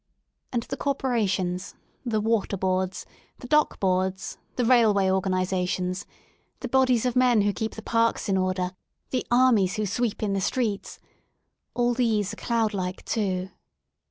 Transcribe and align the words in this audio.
And 0.51 0.63
the 0.63 0.77
Corporations, 0.77 1.75
the 2.03 2.19
Water 2.19 2.57
Boards, 2.57 3.05
the 3.37 3.45
Dock 3.45 3.79
Boards, 3.79 4.39
the 4.55 4.65
Railway 4.65 5.05
Organ^ 5.09 5.39
isations, 5.43 6.05
the 6.61 6.67
bodies 6.67 7.05
of 7.05 7.15
men 7.15 7.41
who 7.41 7.53
keep 7.53 7.75
the 7.75 7.83
parks 7.83 8.27
in 8.27 8.35
order, 8.35 8.71
the 9.11 9.27
armies 9.29 9.75
who 9.75 9.85
sweep 9.85 10.23
in 10.23 10.33
the 10.33 10.41
streets— 10.41 10.97
all 11.75 11.93
these 11.93 12.33
are 12.33 12.35
cloudlike 12.37 13.05
too. 13.05 13.51